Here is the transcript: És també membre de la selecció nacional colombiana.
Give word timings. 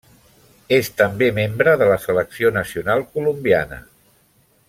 És 0.77 0.87
també 1.01 1.27
membre 1.39 1.75
de 1.81 1.89
la 1.91 1.99
selecció 2.07 2.53
nacional 2.57 3.05
colombiana. 3.17 3.79